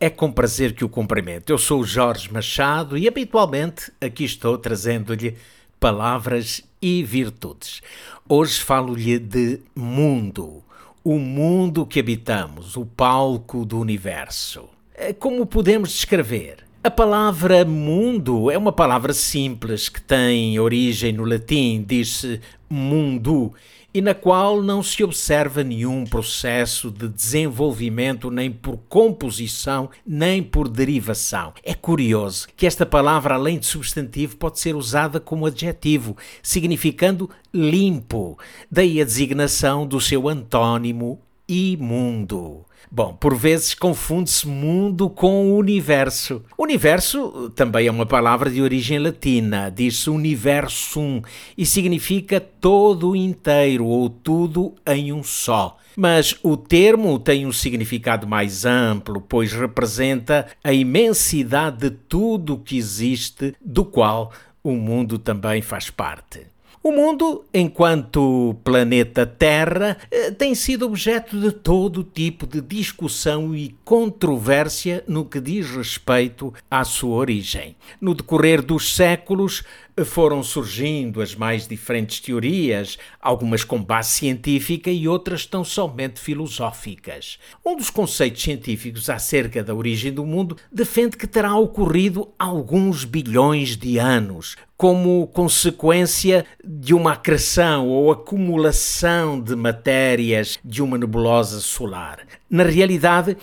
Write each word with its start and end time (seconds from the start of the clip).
É 0.00 0.10
com 0.10 0.30
prazer 0.30 0.74
que 0.74 0.84
o 0.84 0.88
cumprimento. 0.88 1.50
Eu 1.50 1.58
sou 1.58 1.84
Jorge 1.84 2.32
Machado 2.32 2.98
e 2.98 3.06
habitualmente 3.06 3.92
aqui 4.00 4.24
estou 4.24 4.58
trazendo-lhe 4.58 5.36
palavras 5.78 6.62
e 6.82 7.02
virtudes. 7.02 7.80
Hoje 8.28 8.60
falo-lhe 8.60 9.18
de 9.18 9.60
mundo, 9.74 10.64
o 11.02 11.18
mundo 11.18 11.86
que 11.86 12.00
habitamos, 12.00 12.76
o 12.76 12.84
palco 12.84 13.64
do 13.64 13.78
universo. 13.78 14.68
Eh, 14.94 15.12
como 15.12 15.46
podemos 15.46 15.90
descrever? 15.90 16.63
A 16.86 16.90
palavra 16.90 17.64
mundo 17.64 18.50
é 18.50 18.58
uma 18.58 18.70
palavra 18.70 19.14
simples 19.14 19.88
que 19.88 20.02
tem 20.02 20.60
origem 20.60 21.14
no 21.14 21.24
latim, 21.24 21.82
diz-se 21.82 22.42
mundo 22.68 23.54
e 23.94 24.02
na 24.02 24.12
qual 24.12 24.62
não 24.62 24.82
se 24.82 25.02
observa 25.02 25.64
nenhum 25.64 26.04
processo 26.04 26.90
de 26.90 27.08
desenvolvimento, 27.08 28.30
nem 28.30 28.52
por 28.52 28.76
composição, 28.86 29.88
nem 30.06 30.42
por 30.42 30.68
derivação. 30.68 31.54
É 31.62 31.72
curioso 31.72 32.48
que 32.54 32.66
esta 32.66 32.84
palavra, 32.84 33.36
além 33.36 33.58
de 33.58 33.64
substantivo, 33.64 34.36
pode 34.36 34.60
ser 34.60 34.76
usada 34.76 35.18
como 35.18 35.46
adjetivo, 35.46 36.14
significando 36.42 37.30
limpo, 37.50 38.38
daí 38.70 39.00
a 39.00 39.04
designação 39.06 39.86
do 39.86 40.02
seu 40.02 40.28
antônimo 40.28 41.18
imundo. 41.48 42.62
Bom, 42.90 43.14
por 43.14 43.34
vezes 43.34 43.74
confunde-se 43.74 44.46
mundo 44.46 45.08
com 45.10 45.56
universo. 45.56 46.42
Universo 46.58 47.50
também 47.54 47.86
é 47.86 47.90
uma 47.90 48.06
palavra 48.06 48.50
de 48.50 48.62
origem 48.62 48.98
latina, 48.98 49.70
diz-se 49.70 50.10
universum 50.10 51.22
e 51.56 51.66
significa 51.66 52.40
todo 52.40 53.16
inteiro 53.16 53.86
ou 53.86 54.08
tudo 54.08 54.74
em 54.86 55.12
um 55.12 55.22
só. 55.22 55.78
Mas 55.96 56.36
o 56.42 56.56
termo 56.56 57.18
tem 57.18 57.46
um 57.46 57.52
significado 57.52 58.26
mais 58.26 58.64
amplo, 58.64 59.20
pois 59.20 59.52
representa 59.52 60.46
a 60.62 60.72
imensidade 60.72 61.78
de 61.78 61.90
tudo 61.90 62.58
que 62.58 62.76
existe, 62.76 63.54
do 63.64 63.84
qual 63.84 64.32
o 64.62 64.72
mundo 64.72 65.18
também 65.18 65.62
faz 65.62 65.90
parte. 65.90 66.53
O 66.86 66.92
mundo, 66.92 67.46
enquanto 67.54 68.54
planeta 68.62 69.24
Terra, 69.24 69.96
eh, 70.10 70.30
tem 70.30 70.54
sido 70.54 70.84
objeto 70.84 71.40
de 71.40 71.50
todo 71.50 72.04
tipo 72.04 72.46
de 72.46 72.60
discussão 72.60 73.56
e 73.56 73.74
controvérsia 73.86 75.02
no 75.08 75.24
que 75.24 75.40
diz 75.40 75.70
respeito 75.70 76.52
à 76.70 76.84
sua 76.84 77.14
origem. 77.16 77.74
No 77.98 78.14
decorrer 78.14 78.60
dos 78.60 78.94
séculos, 78.94 79.62
foram 80.02 80.42
surgindo 80.42 81.20
as 81.20 81.34
mais 81.34 81.68
diferentes 81.68 82.18
teorias, 82.18 82.98
algumas 83.20 83.62
com 83.62 83.80
base 83.80 84.10
científica 84.10 84.90
e 84.90 85.06
outras 85.06 85.46
tão 85.46 85.62
somente 85.62 86.18
filosóficas. 86.18 87.38
Um 87.64 87.76
dos 87.76 87.90
conceitos 87.90 88.42
científicos 88.42 89.08
acerca 89.08 89.62
da 89.62 89.74
origem 89.74 90.12
do 90.12 90.24
mundo 90.24 90.56
defende 90.72 91.16
que 91.16 91.26
terá 91.26 91.54
ocorrido 91.54 92.32
alguns 92.38 93.04
bilhões 93.04 93.76
de 93.76 93.98
anos, 93.98 94.56
como 94.76 95.26
consequência 95.28 96.44
de 96.64 96.94
uma 96.94 97.12
acreção 97.12 97.88
ou 97.88 98.10
acumulação 98.10 99.40
de 99.40 99.54
matérias 99.54 100.58
de 100.64 100.82
uma 100.82 100.98
nebulosa 100.98 101.60
solar. 101.60 102.20
Na 102.50 102.64
realidade, 102.64 103.36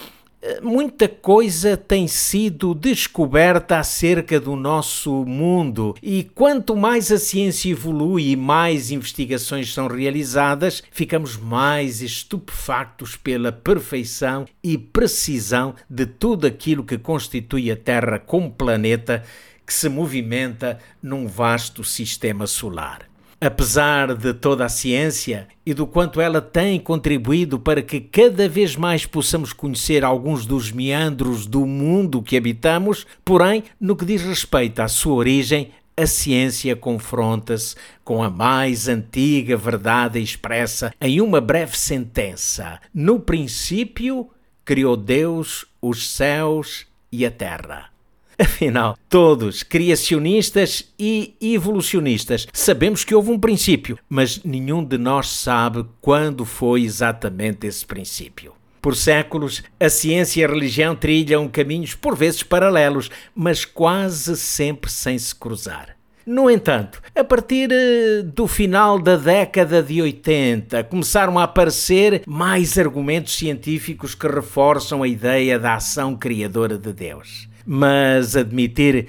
Muita 0.63 1.07
coisa 1.07 1.77
tem 1.77 2.07
sido 2.07 2.73
descoberta 2.73 3.77
acerca 3.77 4.39
do 4.39 4.55
nosso 4.55 5.23
mundo, 5.23 5.95
e 6.01 6.23
quanto 6.23 6.75
mais 6.75 7.11
a 7.11 7.19
ciência 7.19 7.69
evolui 7.69 8.31
e 8.31 8.35
mais 8.35 8.89
investigações 8.89 9.71
são 9.71 9.87
realizadas, 9.87 10.81
ficamos 10.91 11.37
mais 11.37 12.01
estupefactos 12.01 13.15
pela 13.15 13.51
perfeição 13.51 14.47
e 14.63 14.79
precisão 14.79 15.75
de 15.87 16.07
tudo 16.07 16.47
aquilo 16.47 16.83
que 16.83 16.97
constitui 16.97 17.69
a 17.69 17.75
Terra 17.75 18.17
como 18.17 18.49
planeta 18.49 19.23
que 19.63 19.73
se 19.73 19.89
movimenta 19.89 20.79
num 21.03 21.27
vasto 21.27 21.83
sistema 21.83 22.47
solar. 22.47 23.10
Apesar 23.43 24.13
de 24.13 24.35
toda 24.35 24.65
a 24.65 24.69
ciência 24.69 25.47
e 25.65 25.73
do 25.73 25.87
quanto 25.87 26.21
ela 26.21 26.39
tem 26.39 26.79
contribuído 26.79 27.59
para 27.59 27.81
que 27.81 27.99
cada 27.99 28.47
vez 28.47 28.75
mais 28.75 29.07
possamos 29.07 29.51
conhecer 29.51 30.05
alguns 30.05 30.45
dos 30.45 30.71
meandros 30.71 31.47
do 31.47 31.65
mundo 31.65 32.21
que 32.21 32.37
habitamos, 32.37 33.07
porém, 33.25 33.63
no 33.79 33.95
que 33.95 34.05
diz 34.05 34.21
respeito 34.21 34.79
à 34.79 34.87
sua 34.87 35.15
origem, 35.15 35.71
a 35.97 36.05
ciência 36.05 36.75
confronta-se 36.75 37.75
com 38.03 38.21
a 38.21 38.29
mais 38.29 38.87
antiga 38.87 39.57
verdade 39.57 40.19
expressa 40.19 40.93
em 41.01 41.19
uma 41.19 41.41
breve 41.41 41.75
sentença: 41.75 42.79
No 42.93 43.19
princípio 43.19 44.29
criou 44.63 44.95
Deus 44.95 45.65
os 45.81 46.07
céus 46.09 46.85
e 47.11 47.25
a 47.25 47.31
terra. 47.31 47.90
Afinal, 48.37 48.97
todos, 49.09 49.63
criacionistas 49.63 50.91
e 50.97 51.35
evolucionistas, 51.39 52.47
sabemos 52.51 53.03
que 53.03 53.13
houve 53.13 53.31
um 53.31 53.39
princípio, 53.39 53.99
mas 54.09 54.43
nenhum 54.43 54.83
de 54.83 54.97
nós 54.97 55.29
sabe 55.29 55.85
quando 55.99 56.45
foi 56.45 56.83
exatamente 56.83 57.67
esse 57.67 57.85
princípio. 57.85 58.53
Por 58.81 58.95
séculos, 58.95 59.61
a 59.79 59.89
ciência 59.89 60.41
e 60.41 60.43
a 60.43 60.47
religião 60.47 60.95
trilham 60.95 61.47
caminhos 61.47 61.93
por 61.93 62.15
vezes 62.15 62.41
paralelos, 62.41 63.11
mas 63.35 63.63
quase 63.63 64.35
sempre 64.35 64.91
sem 64.91 65.19
se 65.19 65.35
cruzar. 65.35 65.95
No 66.25 66.49
entanto, 66.49 67.01
a 67.15 67.23
partir 67.23 67.69
eh, 67.71 68.21
do 68.23 68.47
final 68.47 68.99
da 68.99 69.17
década 69.17 69.81
de 69.81 70.01
80, 70.01 70.83
começaram 70.83 71.37
a 71.37 71.43
aparecer 71.43 72.21
mais 72.27 72.77
argumentos 72.77 73.35
científicos 73.35 74.13
que 74.13 74.27
reforçam 74.27 75.01
a 75.01 75.07
ideia 75.07 75.57
da 75.59 75.75
ação 75.75 76.15
criadora 76.15 76.77
de 76.77 76.93
Deus. 76.93 77.49
Mas 77.65 78.35
admitir 78.35 79.07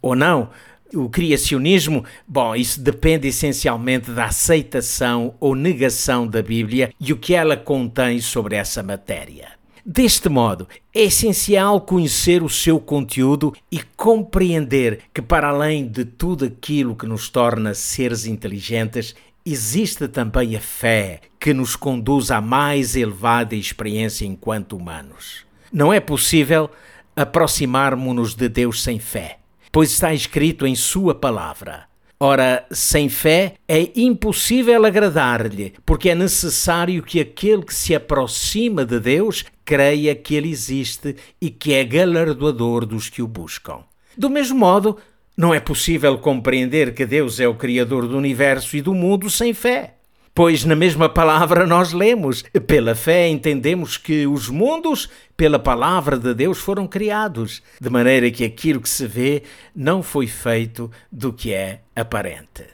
ou 0.00 0.14
não 0.14 0.50
o 0.94 1.08
criacionismo, 1.08 2.04
bom, 2.26 2.54
isso 2.54 2.80
depende 2.80 3.28
essencialmente 3.28 4.10
da 4.10 4.26
aceitação 4.26 5.34
ou 5.40 5.54
negação 5.54 6.26
da 6.26 6.42
Bíblia 6.42 6.92
e 7.00 7.12
o 7.12 7.16
que 7.16 7.34
ela 7.34 7.56
contém 7.56 8.20
sobre 8.20 8.56
essa 8.56 8.82
matéria. 8.82 9.48
Deste 9.84 10.28
modo, 10.28 10.68
é 10.94 11.02
essencial 11.02 11.80
conhecer 11.80 12.42
o 12.42 12.48
seu 12.48 12.78
conteúdo 12.78 13.52
e 13.70 13.80
compreender 13.96 15.00
que, 15.12 15.20
para 15.20 15.48
além 15.48 15.88
de 15.88 16.04
tudo 16.04 16.44
aquilo 16.44 16.94
que 16.94 17.06
nos 17.06 17.28
torna 17.28 17.74
seres 17.74 18.24
inteligentes, 18.24 19.12
existe 19.44 20.06
também 20.06 20.54
a 20.54 20.60
fé 20.60 21.20
que 21.40 21.52
nos 21.52 21.74
conduz 21.74 22.30
à 22.30 22.40
mais 22.40 22.94
elevada 22.94 23.56
experiência 23.56 24.24
enquanto 24.24 24.76
humanos. 24.76 25.44
Não 25.72 25.92
é 25.92 25.98
possível 25.98 26.70
aproximarmos-nos 27.16 28.34
de 28.34 28.48
Deus 28.48 28.82
sem 28.82 28.98
fé, 28.98 29.38
pois 29.70 29.90
está 29.90 30.12
escrito 30.14 30.66
em 30.66 30.74
Sua 30.74 31.14
palavra. 31.14 31.84
Ora, 32.24 32.64
sem 32.70 33.08
fé 33.08 33.54
é 33.66 33.90
impossível 33.96 34.84
agradar-lhe, 34.84 35.74
porque 35.84 36.10
é 36.10 36.14
necessário 36.14 37.02
que 37.02 37.18
aquele 37.18 37.64
que 37.64 37.74
se 37.74 37.96
aproxima 37.96 38.84
de 38.84 39.00
Deus 39.00 39.44
creia 39.64 40.14
que 40.14 40.36
ele 40.36 40.48
existe 40.48 41.16
e 41.40 41.50
que 41.50 41.72
é 41.72 41.82
galardoador 41.82 42.86
dos 42.86 43.08
que 43.08 43.22
o 43.22 43.26
buscam. 43.26 43.80
Do 44.16 44.30
mesmo 44.30 44.56
modo, 44.56 44.98
não 45.36 45.52
é 45.52 45.58
possível 45.58 46.16
compreender 46.18 46.94
que 46.94 47.04
Deus 47.04 47.40
é 47.40 47.48
o 47.48 47.56
Criador 47.56 48.06
do 48.06 48.16
universo 48.16 48.76
e 48.76 48.82
do 48.82 48.94
mundo 48.94 49.28
sem 49.28 49.52
fé. 49.52 49.96
Pois 50.34 50.64
na 50.64 50.74
mesma 50.74 51.10
palavra 51.10 51.66
nós 51.66 51.92
lemos, 51.92 52.42
pela 52.66 52.94
fé 52.94 53.28
entendemos 53.28 53.98
que 53.98 54.26
os 54.26 54.48
mundos, 54.48 55.10
pela 55.36 55.58
palavra 55.58 56.18
de 56.18 56.32
Deus, 56.32 56.58
foram 56.58 56.86
criados, 56.86 57.62
de 57.78 57.90
maneira 57.90 58.30
que 58.30 58.42
aquilo 58.42 58.80
que 58.80 58.88
se 58.88 59.06
vê 59.06 59.42
não 59.76 60.02
foi 60.02 60.26
feito 60.26 60.90
do 61.10 61.34
que 61.34 61.52
é 61.52 61.80
aparente. 61.94 62.64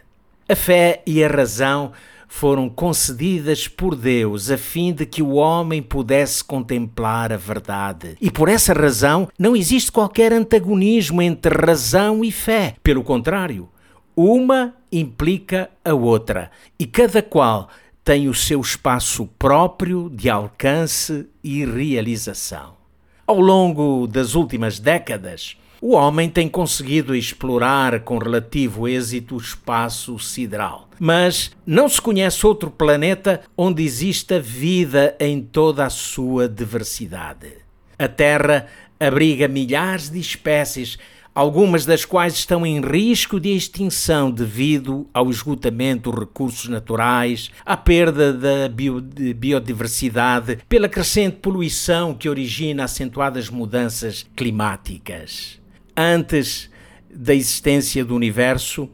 A 0.49 0.55
fé 0.55 1.03
e 1.05 1.23
a 1.25 1.27
razão 1.27 1.93
foram 2.29 2.69
concedidas 2.69 3.67
por 3.67 3.97
Deus 3.97 4.53
a 4.53 4.57
fim 4.57 4.93
de 4.93 5.05
que 5.05 5.23
o 5.23 5.33
homem 5.33 5.83
pudesse 5.83 6.45
contemplar 6.45 7.33
a 7.33 7.37
verdade. 7.37 8.17
E 8.21 8.31
por 8.31 8.49
essa 8.49 8.73
razão 8.73 9.29
não 9.37 9.57
existe 9.57 9.91
qualquer 9.91 10.33
antagonismo 10.33 11.21
entre 11.21 11.53
razão 11.57 12.25
e 12.25 12.31
fé. 12.31 12.77
Pelo 12.85 13.03
contrário, 13.03 13.69
uma 14.21 14.75
implica 14.91 15.71
a 15.85 15.95
outra 15.95 16.51
e 16.77 16.85
cada 16.87 17.23
qual 17.23 17.69
tem 18.03 18.29
o 18.29 18.35
seu 18.35 18.61
espaço 18.61 19.29
próprio 19.39 20.11
de 20.13 20.29
alcance 20.29 21.29
e 21.45 21.65
realização. 21.65 22.75
Ao 23.25 23.39
longo 23.39 24.09
das 24.09 24.35
últimas 24.35 24.81
décadas, 24.81 25.57
o 25.81 25.95
homem 25.95 26.29
tem 26.29 26.49
conseguido 26.49 27.15
explorar 27.15 28.01
com 28.01 28.19
relativo 28.19 28.89
êxito 28.89 29.37
o 29.37 29.41
espaço 29.41 30.19
sideral. 30.19 30.89
Mas 30.99 31.53
não 31.65 31.89
se 31.89 32.03
conhece 32.03 32.45
outro 32.45 32.73
planeta 32.73 33.43
onde 33.57 33.85
exista 33.85 34.41
vida 34.41 35.15
em 35.21 35.41
toda 35.41 35.87
a 35.87 35.91
sua 35.91 36.49
diversidade. 36.49 37.53
A 37.97 38.09
Terra 38.09 38.67
abriga 38.99 39.47
milhares 39.47 40.11
de 40.11 40.19
espécies 40.19 40.99
algumas 41.39 41.87
das 41.87 42.05
quais 42.05 42.35
estão 42.35 42.67
em 42.67 42.81
risco 42.81 43.39
de 43.39 43.51
extinção 43.51 44.29
devido 44.29 45.09
ao 45.15 45.31
esgotamento 45.31 46.11
dos 46.11 46.19
recursos 46.19 46.69
naturais, 46.69 47.49
à 47.65 47.77
perda 47.77 48.33
da 48.33 48.69
biodiversidade, 48.69 50.59
pela 50.69 50.89
crescente 50.89 51.37
poluição 51.37 52.13
que 52.13 52.29
origina 52.29 52.83
acentuadas 52.83 53.49
mudanças 53.49 54.27
climáticas. 54.35 55.61
Antes 55.97 56.69
da 57.09 57.37
existência 57.37 58.05
do 58.05 58.17
universo, 58.17 58.91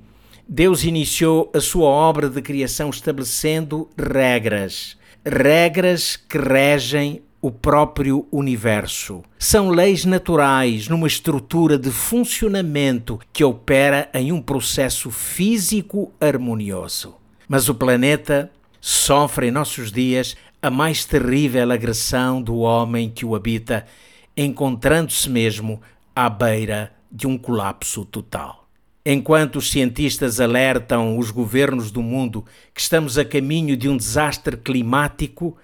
Deus 0.46 0.84
iniciou 0.84 1.50
a 1.54 1.60
sua 1.62 1.88
obra 1.88 2.28
de 2.28 2.42
criação 2.42 2.90
estabelecendo 2.90 3.88
regras, 3.96 4.98
regras 5.24 6.16
que 6.16 6.36
regem 6.36 7.22
o 7.44 7.50
próprio 7.50 8.26
universo. 8.32 9.22
São 9.38 9.68
leis 9.68 10.06
naturais 10.06 10.88
numa 10.88 11.06
estrutura 11.06 11.76
de 11.76 11.90
funcionamento 11.90 13.20
que 13.34 13.44
opera 13.44 14.08
em 14.14 14.32
um 14.32 14.40
processo 14.40 15.10
físico 15.10 16.10
harmonioso. 16.18 17.16
Mas 17.46 17.68
o 17.68 17.74
planeta 17.74 18.50
sofre 18.80 19.48
em 19.48 19.50
nossos 19.50 19.92
dias 19.92 20.38
a 20.62 20.70
mais 20.70 21.04
terrível 21.04 21.70
agressão 21.70 22.40
do 22.40 22.60
homem 22.60 23.10
que 23.10 23.26
o 23.26 23.34
habita, 23.34 23.84
encontrando-se 24.34 25.28
mesmo 25.28 25.82
à 26.16 26.30
beira 26.30 26.94
de 27.12 27.26
um 27.26 27.36
colapso 27.36 28.06
total. 28.06 28.66
Enquanto 29.04 29.56
os 29.56 29.70
cientistas 29.70 30.40
alertam 30.40 31.18
os 31.18 31.30
governos 31.30 31.90
do 31.90 32.00
mundo 32.00 32.42
que 32.72 32.80
estamos 32.80 33.18
a 33.18 33.24
caminho 33.24 33.76
de 33.76 33.86
um 33.86 33.98
desastre 33.98 34.56
climático, 34.56 35.58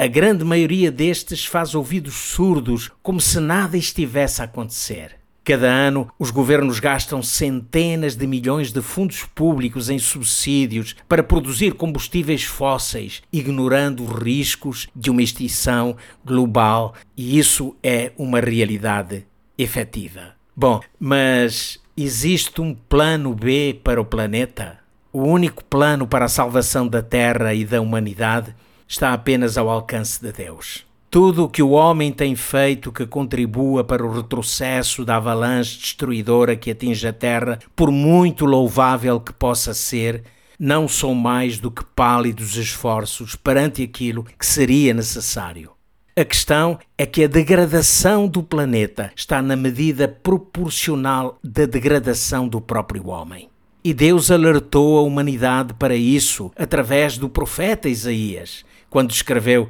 a 0.00 0.06
grande 0.06 0.42
maioria 0.46 0.90
destes 0.90 1.44
faz 1.44 1.74
ouvidos 1.74 2.14
surdos, 2.14 2.90
como 3.02 3.20
se 3.20 3.38
nada 3.38 3.76
estivesse 3.76 4.40
a 4.40 4.46
acontecer. 4.46 5.16
Cada 5.44 5.66
ano, 5.66 6.10
os 6.18 6.30
governos 6.30 6.80
gastam 6.80 7.22
centenas 7.22 8.16
de 8.16 8.26
milhões 8.26 8.72
de 8.72 8.80
fundos 8.80 9.24
públicos 9.24 9.90
em 9.90 9.98
subsídios 9.98 10.96
para 11.06 11.22
produzir 11.22 11.74
combustíveis 11.74 12.44
fósseis, 12.44 13.22
ignorando 13.30 14.02
os 14.02 14.22
riscos 14.22 14.88
de 14.96 15.10
uma 15.10 15.22
extinção 15.22 15.94
global, 16.24 16.94
e 17.14 17.38
isso 17.38 17.76
é 17.82 18.12
uma 18.16 18.40
realidade 18.40 19.26
efetiva. 19.58 20.34
Bom, 20.56 20.80
mas 20.98 21.78
existe 21.94 22.62
um 22.62 22.74
plano 22.74 23.34
B 23.34 23.78
para 23.84 24.00
o 24.00 24.04
planeta? 24.06 24.78
O 25.12 25.24
único 25.24 25.62
plano 25.62 26.06
para 26.06 26.24
a 26.24 26.28
salvação 26.28 26.88
da 26.88 27.02
Terra 27.02 27.52
e 27.52 27.66
da 27.66 27.82
humanidade? 27.82 28.54
Está 28.90 29.12
apenas 29.12 29.56
ao 29.56 29.70
alcance 29.70 30.20
de 30.20 30.32
Deus. 30.32 30.84
Tudo 31.08 31.44
o 31.44 31.48
que 31.48 31.62
o 31.62 31.70
homem 31.70 32.10
tem 32.10 32.34
feito 32.34 32.90
que 32.90 33.06
contribua 33.06 33.84
para 33.84 34.04
o 34.04 34.12
retrocesso 34.12 35.04
da 35.04 35.16
avalanche 35.16 35.78
destruidora 35.78 36.56
que 36.56 36.72
atinge 36.72 37.06
a 37.06 37.12
Terra, 37.12 37.60
por 37.76 37.92
muito 37.92 38.44
louvável 38.44 39.20
que 39.20 39.32
possa 39.32 39.72
ser, 39.72 40.24
não 40.58 40.88
são 40.88 41.14
mais 41.14 41.60
do 41.60 41.70
que 41.70 41.84
pálidos 41.84 42.56
esforços 42.56 43.36
perante 43.36 43.80
aquilo 43.82 44.24
que 44.24 44.44
seria 44.44 44.92
necessário. 44.92 45.70
A 46.16 46.24
questão 46.24 46.76
é 46.98 47.06
que 47.06 47.22
a 47.22 47.28
degradação 47.28 48.26
do 48.26 48.42
planeta 48.42 49.12
está 49.14 49.40
na 49.40 49.54
medida 49.54 50.08
proporcional 50.08 51.38
da 51.42 51.64
degradação 51.64 52.48
do 52.48 52.60
próprio 52.60 53.08
homem. 53.08 53.48
E 53.82 53.94
Deus 53.94 54.30
alertou 54.30 54.98
a 54.98 55.02
humanidade 55.02 55.74
para 55.74 55.94
isso 55.94 56.50
através 56.56 57.16
do 57.16 57.28
profeta 57.28 57.88
Isaías, 57.88 58.64
quando 58.90 59.12
escreveu: 59.12 59.68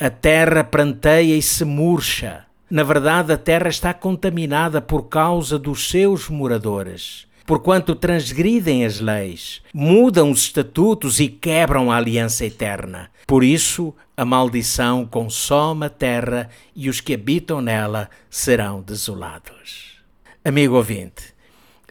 A 0.00 0.08
terra 0.08 0.64
pranteia 0.64 1.36
e 1.36 1.42
se 1.42 1.64
murcha. 1.64 2.46
Na 2.70 2.82
verdade, 2.82 3.32
a 3.32 3.36
terra 3.36 3.68
está 3.68 3.92
contaminada 3.92 4.80
por 4.80 5.02
causa 5.08 5.58
dos 5.58 5.90
seus 5.90 6.30
moradores. 6.30 7.26
Porquanto 7.44 7.94
transgridem 7.94 8.84
as 8.84 9.00
leis, 9.00 9.60
mudam 9.74 10.30
os 10.30 10.44
estatutos 10.44 11.18
e 11.20 11.28
quebram 11.28 11.90
a 11.90 11.96
aliança 11.96 12.46
eterna. 12.46 13.10
Por 13.26 13.42
isso, 13.42 13.94
a 14.16 14.24
maldição 14.24 15.04
consome 15.04 15.86
a 15.86 15.90
terra 15.90 16.48
e 16.74 16.88
os 16.88 17.00
que 17.00 17.14
habitam 17.14 17.60
nela 17.60 18.08
serão 18.30 18.80
desolados. 18.80 19.96
Amigo 20.44 20.76
ouvinte, 20.76 21.34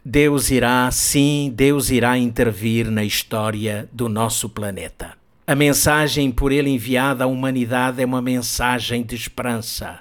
Deus 0.04 0.50
irá, 0.50 0.90
sim, 0.90 1.52
Deus 1.54 1.90
irá 1.90 2.18
intervir 2.18 2.90
na 2.90 3.04
história 3.04 3.88
do 3.92 4.08
nosso 4.08 4.48
planeta. 4.48 5.21
A 5.44 5.56
mensagem 5.56 6.30
por 6.30 6.52
ele 6.52 6.70
enviada 6.70 7.24
à 7.24 7.26
humanidade 7.26 8.00
é 8.00 8.04
uma 8.06 8.22
mensagem 8.22 9.02
de 9.02 9.16
esperança. 9.16 9.98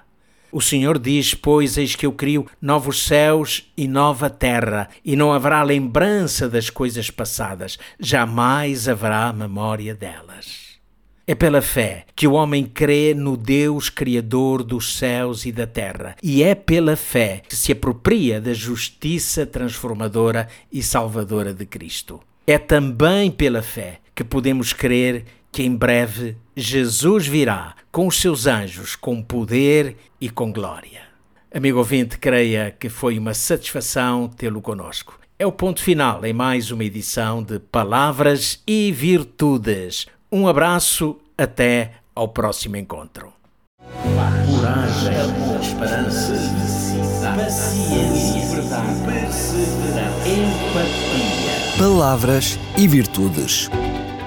O 0.51 0.61
Senhor 0.61 0.99
diz: 0.99 1.33
Pois 1.33 1.79
eis 1.79 1.95
que 1.95 2.05
eu 2.05 2.11
crio 2.11 2.45
novos 2.61 3.07
céus 3.07 3.71
e 3.75 3.87
nova 3.87 4.29
terra, 4.29 4.87
e 5.03 5.15
não 5.15 5.33
haverá 5.33 5.63
lembrança 5.63 6.47
das 6.47 6.69
coisas 6.69 7.09
passadas, 7.09 7.79
jamais 7.99 8.87
haverá 8.87 9.33
memória 9.33 9.95
delas. 9.95 10.79
É 11.25 11.33
pela 11.33 11.61
fé 11.61 12.05
que 12.15 12.27
o 12.27 12.33
homem 12.33 12.63
crê 12.63 13.15
no 13.15 13.35
Deus 13.35 13.89
Criador 13.89 14.63
dos 14.63 14.95
céus 14.95 15.45
e 15.45 15.51
da 15.51 15.65
terra, 15.65 16.15
e 16.21 16.43
é 16.43 16.53
pela 16.53 16.95
fé 16.95 17.41
que 17.47 17.55
se 17.55 17.71
apropria 17.71 18.39
da 18.39 18.53
justiça 18.53 19.43
transformadora 19.43 20.47
e 20.71 20.83
salvadora 20.83 21.51
de 21.51 21.65
Cristo. 21.65 22.19
É 22.45 22.59
também 22.59 23.31
pela 23.31 23.63
fé 23.63 24.01
que 24.21 24.23
podemos 24.23 24.71
crer 24.71 25.25
que 25.51 25.63
em 25.63 25.75
breve 25.75 26.37
Jesus 26.55 27.25
virá 27.25 27.73
com 27.91 28.05
os 28.05 28.21
seus 28.21 28.45
anjos 28.45 28.95
com 28.95 29.19
poder 29.19 29.97
e 30.19 30.29
com 30.29 30.53
glória. 30.53 31.01
Amigo 31.51 31.79
ouvinte, 31.79 32.19
creia 32.19 32.69
que 32.69 32.87
foi 32.87 33.17
uma 33.17 33.33
satisfação 33.33 34.27
tê-lo 34.27 34.61
conosco. 34.61 35.19
É 35.39 35.45
o 35.45 35.51
ponto 35.51 35.81
final 35.81 36.23
em 36.23 36.33
mais 36.33 36.69
uma 36.69 36.83
edição 36.83 37.41
de 37.41 37.57
Palavras 37.57 38.61
e 38.67 38.91
Virtudes. 38.91 40.05
Um 40.31 40.47
abraço, 40.47 41.17
até 41.35 41.93
ao 42.13 42.27
próximo 42.27 42.77
encontro. 42.77 43.33
Coragem, 44.03 45.13
esperança, 45.59 46.33
paciência, 47.35 48.61
empatia. 50.27 51.77
Palavras 51.79 52.59
e 52.77 52.87
Virtudes 52.87 53.67